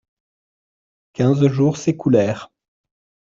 [1.13, 2.51] Quinze jours s'écoulèrent.